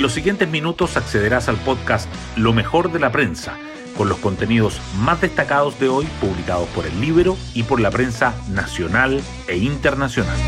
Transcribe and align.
En 0.00 0.02
los 0.02 0.14
siguientes 0.14 0.48
minutos 0.48 0.96
accederás 0.96 1.50
al 1.50 1.58
podcast 1.58 2.08
Lo 2.34 2.54
mejor 2.54 2.90
de 2.90 2.98
la 2.98 3.12
prensa, 3.12 3.58
con 3.98 4.08
los 4.08 4.16
contenidos 4.16 4.80
más 4.96 5.20
destacados 5.20 5.78
de 5.78 5.90
hoy 5.90 6.06
publicados 6.22 6.66
por 6.70 6.86
el 6.86 6.98
libro 7.02 7.36
y 7.52 7.64
por 7.64 7.80
la 7.82 7.90
prensa 7.90 8.34
nacional 8.48 9.20
e 9.46 9.58
internacional. 9.58 10.38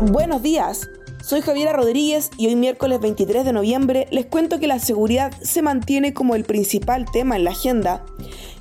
Buenos 0.00 0.42
días. 0.42 0.90
Soy 1.24 1.40
Javiera 1.40 1.72
Rodríguez 1.72 2.30
y 2.38 2.46
hoy 2.46 2.54
miércoles 2.54 3.00
23 3.00 3.44
de 3.46 3.52
noviembre 3.52 4.06
les 4.12 4.26
cuento 4.26 4.60
que 4.60 4.68
la 4.68 4.78
seguridad 4.78 5.32
se 5.42 5.60
mantiene 5.60 6.14
como 6.14 6.36
el 6.36 6.44
principal 6.44 7.06
tema 7.12 7.34
en 7.34 7.42
la 7.42 7.50
agenda. 7.50 8.04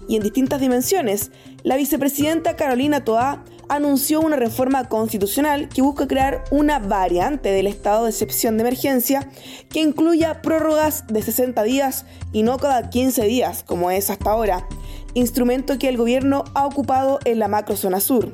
Y 0.08 0.16
en 0.16 0.24
distintas 0.24 0.60
dimensiones, 0.60 1.32
la 1.62 1.76
vicepresidenta 1.76 2.56
Carolina 2.56 3.06
Toá 3.06 3.44
anunció 3.72 4.20
una 4.20 4.36
reforma 4.36 4.90
constitucional 4.90 5.70
que 5.70 5.82
busca 5.82 6.06
crear 6.06 6.44
una 6.52 6.78
variante 6.78 7.52
del 7.52 7.68
estado 7.68 8.04
de 8.04 8.10
excepción 8.10 8.58
de 8.58 8.64
emergencia 8.64 9.30
que 9.70 9.80
incluya 9.80 10.42
prórrogas 10.42 11.08
de 11.08 11.22
60 11.22 11.64
días 11.64 12.06
y 12.34 12.44
no 12.44 12.58
cada 12.58 12.90
15 12.90 13.24
días, 13.24 13.64
como 13.64 13.90
es 13.90 14.10
hasta 14.10 14.32
ahora, 14.32 14.68
instrumento 15.14 15.80
que 15.80 15.88
el 15.88 15.96
gobierno 15.96 16.44
ha 16.54 16.66
ocupado 16.66 17.20
en 17.24 17.40
la 17.40 17.48
macrozona 17.48 18.02
sur. 18.02 18.34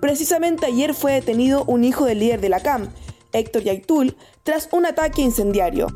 Precisamente 0.00 0.66
ayer 0.66 0.92
fue 0.92 1.12
detenido 1.12 1.62
un 1.64 1.84
hijo 1.84 2.04
del 2.04 2.18
líder 2.18 2.40
de 2.40 2.48
la 2.48 2.58
CAM, 2.58 2.88
Héctor 3.32 3.62
Yaitul, 3.62 4.16
tras 4.42 4.68
un 4.72 4.86
ataque 4.86 5.22
incendiario. 5.22 5.86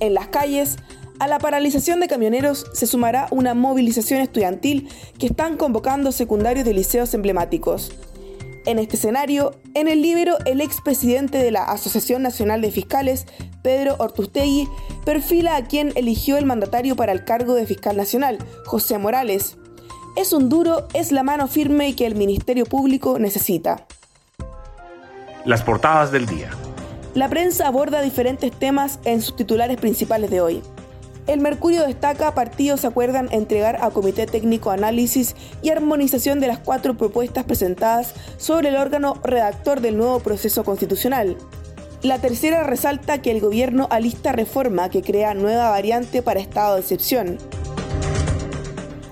En 0.00 0.14
las 0.14 0.26
calles, 0.26 0.78
a 1.20 1.28
la 1.28 1.38
paralización 1.38 2.00
de 2.00 2.08
camioneros 2.08 2.66
se 2.72 2.86
sumará 2.86 3.28
una 3.30 3.52
movilización 3.52 4.22
estudiantil 4.22 4.88
que 5.18 5.26
están 5.26 5.58
convocando 5.58 6.12
secundarios 6.12 6.64
de 6.64 6.72
liceos 6.72 7.12
emblemáticos. 7.12 7.92
En 8.64 8.78
este 8.78 8.96
escenario, 8.96 9.54
en 9.74 9.86
el 9.86 10.00
libro, 10.00 10.38
el 10.46 10.62
expresidente 10.62 11.36
de 11.38 11.50
la 11.50 11.64
Asociación 11.64 12.22
Nacional 12.22 12.62
de 12.62 12.70
Fiscales, 12.70 13.26
Pedro 13.62 13.96
Ortustegui, 13.98 14.66
perfila 15.04 15.56
a 15.56 15.64
quien 15.64 15.92
eligió 15.94 16.38
el 16.38 16.46
mandatario 16.46 16.96
para 16.96 17.12
el 17.12 17.24
cargo 17.26 17.54
de 17.54 17.66
fiscal 17.66 17.98
nacional, 17.98 18.38
José 18.64 18.96
Morales. 18.96 19.58
Es 20.16 20.32
un 20.32 20.48
duro, 20.48 20.88
es 20.94 21.12
la 21.12 21.22
mano 21.22 21.48
firme 21.48 21.94
que 21.96 22.06
el 22.06 22.14
Ministerio 22.14 22.64
Público 22.64 23.18
necesita. 23.18 23.86
Las 25.44 25.62
portadas 25.62 26.12
del 26.12 26.24
día. 26.24 26.50
La 27.14 27.28
prensa 27.28 27.66
aborda 27.66 28.00
diferentes 28.00 28.52
temas 28.52 29.00
en 29.04 29.20
sus 29.20 29.36
titulares 29.36 29.76
principales 29.76 30.30
de 30.30 30.40
hoy. 30.40 30.62
El 31.26 31.40
Mercurio 31.40 31.86
destaca 31.86 32.34
partidos 32.34 32.84
acuerdan 32.84 33.28
entregar 33.30 33.78
a 33.82 33.90
Comité 33.90 34.26
Técnico 34.26 34.70
análisis 34.70 35.36
y 35.62 35.70
armonización 35.70 36.40
de 36.40 36.48
las 36.48 36.58
cuatro 36.58 36.96
propuestas 36.96 37.44
presentadas 37.44 38.14
sobre 38.36 38.70
el 38.70 38.76
órgano 38.76 39.14
redactor 39.22 39.80
del 39.80 39.96
nuevo 39.96 40.20
proceso 40.20 40.64
constitucional. 40.64 41.36
La 42.02 42.18
tercera 42.18 42.62
resalta 42.62 43.20
que 43.20 43.30
el 43.30 43.40
gobierno 43.40 43.86
alista 43.90 44.32
reforma 44.32 44.88
que 44.88 45.02
crea 45.02 45.34
nueva 45.34 45.68
variante 45.68 46.22
para 46.22 46.40
estado 46.40 46.74
de 46.74 46.80
excepción. 46.80 47.38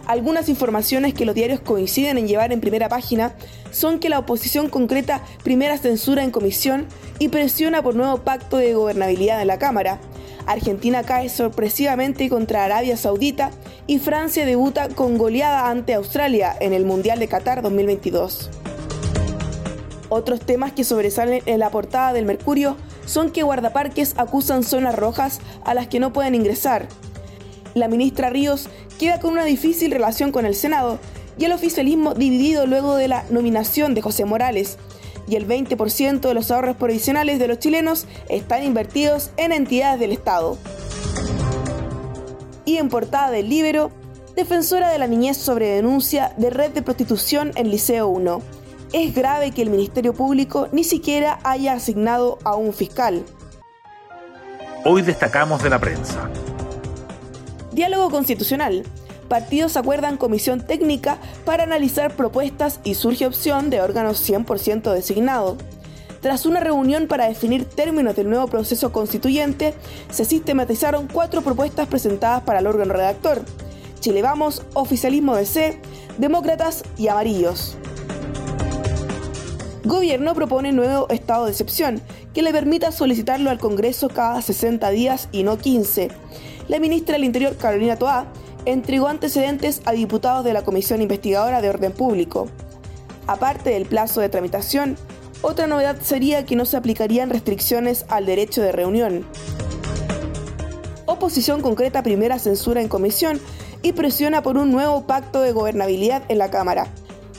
Algunas 0.09 0.49
informaciones 0.49 1.15
que 1.15 1.25
los 1.27 1.35
diarios 1.35 1.61
coinciden 1.61 2.19
en 2.19 2.27
llevar 2.27 2.51
en 2.51 2.61
primera 2.61 2.89
página 2.89 3.35
son 3.71 4.01
que 4.01 4.09
la 4.09 4.19
oposición 4.19 4.71
concreta 4.71 5.23
primera 5.45 5.79
censura 5.79 6.25
en 6.25 6.31
comisión 6.31 6.87
y 7.19 7.29
presiona 7.29 7.83
por 7.83 7.95
nuevo 7.95 8.19
pacto 8.25 8.57
de 8.57 8.75
gobernabilidad 8.75 9.41
en 9.41 9.49
la 9.49 9.59
Cámara, 9.59 10.01
Argentina 10.47 11.03
cae 11.03 11.29
sorpresivamente 11.29 12.31
contra 12.31 12.65
Arabia 12.65 12.97
Saudita 12.97 13.51
y 13.87 13.99
Francia 13.99 14.47
debuta 14.47 14.89
con 14.89 15.19
goleada 15.19 15.69
ante 15.69 15.93
Australia 15.93 16.57
en 16.59 16.73
el 16.73 16.87
Mundial 16.87 17.19
de 17.19 17.29
Qatar 17.29 17.61
2022. 17.61 18.49
Otros 20.09 20.41
temas 20.41 20.73
que 20.73 20.85
sobresalen 20.85 21.43
en 21.45 21.59
la 21.59 21.69
portada 21.71 22.15
del 22.15 22.25
Mercurio 22.25 22.79
son 23.05 23.31
que 23.31 23.43
guardaparques 23.43 24.15
acusan 24.17 24.63
zonas 24.63 24.95
rojas 24.95 25.41
a 25.67 25.75
las 25.75 25.87
que 25.87 26.01
no 26.01 26.15
pueden 26.15 26.35
ingresar. 26.35 26.89
La 27.75 27.89
ministra 27.89 28.31
Ríos 28.31 28.69
queda 28.99 29.21
con 29.21 29.33
una 29.33 29.45
difícil 29.45 29.91
relación 29.91 30.33
con 30.33 30.47
el 30.47 30.55
Senado 30.55 30.99
y 31.39 31.45
el 31.45 31.53
oficialismo 31.53 32.15
dividido 32.15 32.67
luego 32.67 32.97
de 32.97 33.09
la 33.09 33.25
nominación 33.31 33.95
de 33.95 34.03
José 34.03 34.25
Morales, 34.25 34.79
y 35.29 35.37
el 35.37 35.47
20% 35.47 36.21
de 36.21 36.35
los 36.35 36.51
ahorros 36.51 36.77
provisionales 36.77 37.39
de 37.39 37.49
los 37.49 37.59
chilenos 37.59 38.07
están 38.29 38.65
invertidos 38.65 39.31
en 39.37 39.53
entidades 39.53 40.01
del 40.01 40.13
Estado. 40.13 40.57
Y 42.65 42.79
en 42.79 42.89
portada 42.89 43.31
del 43.31 43.49
Libero, 43.49 43.91
defensora 44.35 44.91
de 44.91 44.99
la 44.99 45.07
niñez 45.07 45.37
sobre 45.37 45.69
denuncia 45.69 46.33
de 46.37 46.51
red 46.51 46.71
de 46.71 46.83
prostitución 46.83 47.53
en 47.57 47.71
Liceo 47.71 48.09
1. 48.09 48.43
Es 48.93 49.15
grave 49.15 49.51
que 49.51 49.63
el 49.63 49.71
Ministerio 49.71 50.15
Público 50.15 50.69
ni 50.73 50.83
siquiera 50.83 51.39
haya 51.45 51.75
asignado 51.75 52.39
a 52.45 52.55
un 52.55 52.73
fiscal. 52.73 53.23
Hoy 54.85 55.03
destacamos 55.03 55.63
de 55.63 55.71
la 55.71 55.79
prensa. 55.79 56.31
Diálogo 57.79 58.11
constitucional 58.11 58.83
partidos 59.29 59.77
acuerdan 59.77 60.17
comisión 60.17 60.67
técnica 60.67 61.19
para 61.45 61.63
analizar 61.63 62.17
propuestas 62.17 62.81
y 62.83 62.95
surge 62.95 63.25
opción 63.25 63.71
de 63.71 63.81
órganos 63.81 64.29
100% 64.29 64.93
designado. 64.93 65.57
Tras 66.21 66.45
una 66.45 66.59
reunión 66.59 67.07
para 67.07 67.29
definir 67.29 67.67
términos 67.67 68.17
del 68.17 68.31
nuevo 68.31 68.49
proceso 68.49 68.91
constituyente, 68.91 69.75
se 70.11 70.25
sistematizaron 70.25 71.07
cuatro 71.07 71.43
propuestas 71.43 71.87
presentadas 71.87 72.43
para 72.43 72.59
el 72.59 72.67
órgano 72.67 72.95
redactor. 72.95 73.43
Chile 74.01 74.23
Vamos, 74.23 74.63
Oficialismo 74.75 75.37
de 75.37 75.47
C, 75.47 75.81
Demócratas 76.19 76.83
y 76.97 77.07
Amarillos. 77.07 77.77
Gobierno 79.85 80.35
propone 80.35 80.73
nuevo 80.73 81.09
estado 81.11 81.45
de 81.45 81.53
excepción 81.53 82.03
que 82.35 82.43
le 82.43 82.53
permita 82.53 82.91
solicitarlo 82.91 83.51
al 83.51 83.61
Congreso 83.61 84.09
cada 84.09 84.43
60 84.43 84.91
días 84.91 85.29
y 85.31 85.45
no 85.45 85.59
15. 85.59 86.09
La 86.69 86.79
ministra 86.79 87.15
del 87.15 87.25
Interior, 87.25 87.57
Carolina 87.57 87.97
Toá, 87.97 88.27
entregó 88.67 89.09
antecedentes 89.09 89.81
a 89.87 89.93
diputados 89.93 90.45
de 90.45 90.53
la 90.53 90.63
Comisión 90.63 91.01
Investigadora 91.01 91.63
de 91.63 91.71
Orden 91.71 91.93
Público. 91.93 92.49
Aparte 93.27 93.71
del 93.71 93.87
plazo 93.87 94.21
de 94.21 94.29
tramitación, 94.29 94.97
otra 95.41 95.67
novedad 95.67 95.97
sería 96.03 96.45
que 96.45 96.57
no 96.57 96.67
se 96.67 96.77
aplicarían 96.77 97.31
restricciones 97.31 98.05
al 98.09 98.27
derecho 98.27 98.61
de 98.61 98.73
reunión. 98.73 99.25
Oposición 101.07 101.63
concreta 101.63 102.03
primera 102.03 102.39
censura 102.39 102.83
en 102.83 102.89
comisión 102.89 103.41
y 103.83 103.93
presiona 103.93 104.43
por 104.43 104.59
un 104.59 104.71
nuevo 104.71 105.07
pacto 105.07 105.41
de 105.41 105.53
gobernabilidad 105.53 106.23
en 106.29 106.37
la 106.37 106.51
Cámara. 106.51 106.89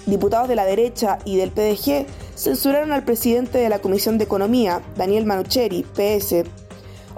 Diputados 0.08 0.48
de 0.48 0.56
la 0.56 0.66
derecha 0.66 1.20
y 1.24 1.38
del 1.38 1.52
PDG 1.52 2.08
censuraron 2.36 2.92
al 2.94 3.04
presidente 3.04 3.60
de 3.60 3.70
la 3.70 3.78
Comisión 3.78 4.18
de 4.18 4.24
Economía, 4.24 4.82
Daniel 4.96 5.26
Manucheri, 5.26 5.84
PS, 5.84 6.46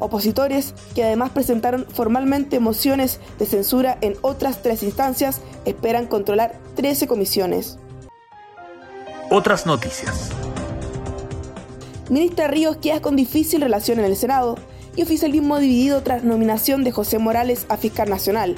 Opositores, 0.02 0.74
que 0.96 1.04
además 1.04 1.30
presentaron 1.30 1.86
formalmente 1.86 2.60
mociones 2.60 3.20
de 3.38 3.46
censura 3.46 4.00
en 4.02 4.16
otras 4.22 4.64
tres 4.64 4.82
instancias, 4.82 5.42
esperan 5.64 6.08
controlar 6.08 6.60
13 6.76 7.06
comisiones. 7.06 7.78
Otras 9.30 9.68
noticias. 9.68 10.32
Ministra 12.10 12.48
Ríos 12.48 12.78
queda 12.78 13.00
con 13.00 13.16
difícil 13.16 13.62
relación 13.62 14.00
en 14.00 14.06
el 14.06 14.16
Senado 14.16 14.58
y 14.96 15.04
oficialismo 15.04 15.60
dividido 15.60 16.02
tras 16.02 16.24
nominación 16.24 16.84
de 16.84 16.92
José 16.92 17.20
Morales 17.20 17.68
a 17.70 17.78
fiscal 17.78 18.10
nacional. 18.10 18.56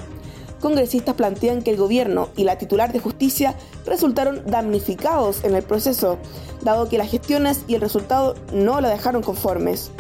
Congresistas 0.61 1.15
plantean 1.15 1.61
que 1.61 1.71
el 1.71 1.77
gobierno 1.77 2.29
y 2.37 2.45
la 2.45 2.57
titular 2.57 2.93
de 2.93 2.99
justicia 3.01 3.53
resultaron 3.85 4.43
damnificados 4.45 5.43
en 5.43 5.55
el 5.55 5.63
proceso, 5.63 6.19
dado 6.61 6.87
que 6.87 6.97
las 6.97 7.11
gestiones 7.11 7.65
y 7.67 7.75
el 7.75 7.81
resultado 7.81 8.35
no 8.53 8.79
la 8.79 8.87
dejaron 8.87 9.21
conformes. 9.21 9.91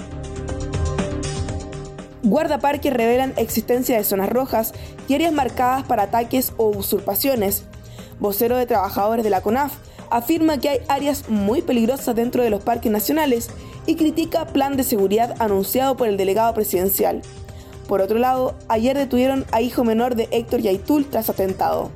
Guardaparques 2.23 2.93
revelan 2.93 3.33
existencia 3.35 3.97
de 3.97 4.05
zonas 4.05 4.29
rojas 4.29 4.73
y 5.09 5.13
áreas 5.13 5.33
marcadas 5.33 5.83
para 5.83 6.03
ataques 6.03 6.53
o 6.55 6.69
usurpaciones. 6.69 7.65
Vocero 8.21 8.55
de 8.55 8.65
trabajadores 8.65 9.25
de 9.25 9.29
la 9.29 9.41
CONAF 9.41 9.73
afirma 10.09 10.57
que 10.57 10.69
hay 10.69 10.79
áreas 10.87 11.27
muy 11.27 11.61
peligrosas 11.61 12.15
dentro 12.15 12.41
de 12.41 12.49
los 12.49 12.63
parques 12.63 12.89
nacionales 12.89 13.49
y 13.85 13.95
critica 13.95 14.47
plan 14.47 14.77
de 14.77 14.83
seguridad 14.83 15.35
anunciado 15.39 15.97
por 15.97 16.07
el 16.07 16.15
delegado 16.15 16.53
presidencial. 16.53 17.21
Por 17.89 17.99
otro 17.99 18.17
lado, 18.17 18.55
ayer 18.69 18.97
detuvieron 18.97 19.45
a 19.51 19.59
hijo 19.59 19.83
menor 19.83 20.15
de 20.15 20.29
Héctor 20.31 20.61
Yaitul 20.61 21.05
tras 21.09 21.29
atentado. 21.29 21.91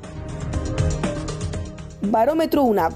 Barómetro 2.02 2.64
UNAP. 2.64 2.92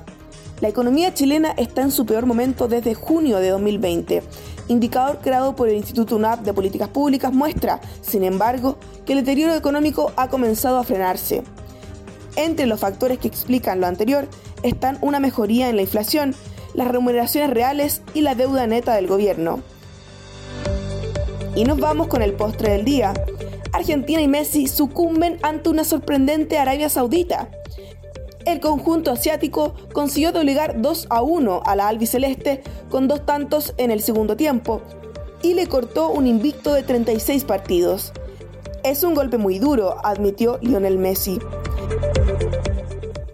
La 0.60 0.68
economía 0.68 1.14
chilena 1.14 1.52
está 1.56 1.80
en 1.80 1.90
su 1.90 2.04
peor 2.04 2.26
momento 2.26 2.68
desde 2.68 2.94
junio 2.94 3.38
de 3.38 3.48
2020 3.48 4.22
indicador 4.68 5.18
creado 5.22 5.56
por 5.56 5.68
el 5.68 5.76
Instituto 5.76 6.16
UNAP 6.16 6.40
de 6.40 6.52
Políticas 6.52 6.88
Públicas 6.88 7.32
muestra, 7.32 7.80
sin 8.00 8.24
embargo, 8.24 8.78
que 9.04 9.12
el 9.12 9.20
deterioro 9.20 9.54
económico 9.54 10.12
ha 10.16 10.28
comenzado 10.28 10.78
a 10.78 10.84
frenarse. 10.84 11.42
Entre 12.36 12.66
los 12.66 12.80
factores 12.80 13.18
que 13.18 13.28
explican 13.28 13.80
lo 13.80 13.86
anterior 13.86 14.28
están 14.62 14.98
una 15.00 15.20
mejoría 15.20 15.68
en 15.68 15.76
la 15.76 15.82
inflación, 15.82 16.34
las 16.74 16.88
remuneraciones 16.88 17.50
reales 17.50 18.02
y 18.14 18.22
la 18.22 18.34
deuda 18.34 18.66
neta 18.66 18.94
del 18.94 19.06
gobierno. 19.06 19.60
Y 21.54 21.64
nos 21.64 21.78
vamos 21.78 22.06
con 22.06 22.22
el 22.22 22.32
postre 22.32 22.72
del 22.72 22.84
día. 22.84 23.12
Argentina 23.72 24.22
y 24.22 24.28
Messi 24.28 24.68
sucumben 24.68 25.38
ante 25.42 25.68
una 25.68 25.84
sorprendente 25.84 26.58
Arabia 26.58 26.88
Saudita 26.88 27.48
el 28.46 28.60
conjunto 28.60 29.10
asiático 29.10 29.74
consiguió 29.92 30.32
doblegar 30.32 30.80
2 30.80 31.06
a 31.10 31.22
1 31.22 31.62
a 31.64 31.76
la 31.76 31.88
albiceleste 31.88 32.62
con 32.90 33.08
dos 33.08 33.24
tantos 33.24 33.74
en 33.76 33.90
el 33.90 34.00
segundo 34.02 34.36
tiempo. 34.36 34.82
y 35.44 35.54
le 35.54 35.66
cortó 35.66 36.10
un 36.10 36.28
invicto 36.28 36.72
de 36.72 36.84
36 36.84 37.44
partidos. 37.44 38.12
Es 38.84 39.02
un 39.02 39.14
golpe 39.14 39.38
muy 39.38 39.58
duro, 39.58 39.96
admitió 40.04 40.58
Lionel 40.62 40.98
Messi. 40.98 41.40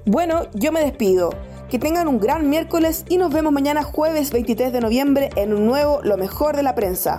Bueno, 0.06 0.46
yo 0.54 0.72
me 0.72 0.80
despido. 0.80 1.30
Que 1.68 1.78
tengan 1.78 2.08
un 2.08 2.18
gran 2.18 2.48
miércoles 2.48 3.04
y 3.10 3.18
nos 3.18 3.30
vemos 3.30 3.52
mañana 3.52 3.82
jueves 3.82 4.30
23 4.30 4.72
de 4.72 4.80
noviembre 4.80 5.28
en 5.36 5.52
un 5.52 5.66
nuevo 5.66 6.00
Lo 6.02 6.16
mejor 6.16 6.56
de 6.56 6.62
la 6.62 6.74
prensa. 6.74 7.18